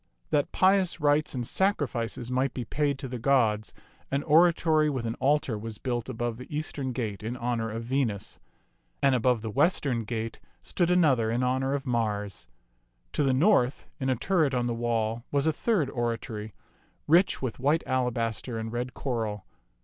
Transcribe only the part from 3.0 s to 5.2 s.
the gods, an oratory with an